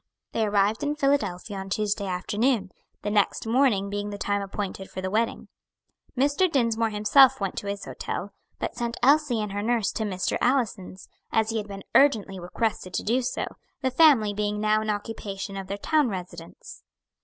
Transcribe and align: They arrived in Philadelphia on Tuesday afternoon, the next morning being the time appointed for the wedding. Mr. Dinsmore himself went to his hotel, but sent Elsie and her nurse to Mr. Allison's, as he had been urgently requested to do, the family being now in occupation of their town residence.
They 0.31 0.47
arrived 0.47 0.81
in 0.81 0.95
Philadelphia 0.95 1.57
on 1.57 1.69
Tuesday 1.69 2.07
afternoon, 2.07 2.71
the 3.03 3.11
next 3.11 3.45
morning 3.45 3.87
being 3.87 4.09
the 4.09 4.17
time 4.17 4.41
appointed 4.41 4.89
for 4.89 4.99
the 4.99 5.11
wedding. 5.11 5.47
Mr. 6.17 6.51
Dinsmore 6.51 6.89
himself 6.89 7.39
went 7.39 7.55
to 7.57 7.67
his 7.67 7.85
hotel, 7.85 8.33
but 8.57 8.73
sent 8.75 8.97
Elsie 9.03 9.39
and 9.39 9.51
her 9.51 9.61
nurse 9.61 9.91
to 9.91 10.03
Mr. 10.03 10.39
Allison's, 10.41 11.07
as 11.31 11.51
he 11.51 11.57
had 11.57 11.67
been 11.67 11.83
urgently 11.93 12.39
requested 12.39 12.95
to 12.95 13.03
do, 13.03 13.21
the 13.81 13.91
family 13.91 14.33
being 14.33 14.59
now 14.59 14.81
in 14.81 14.89
occupation 14.89 15.55
of 15.55 15.67
their 15.67 15.77
town 15.77 16.09
residence. 16.09 16.81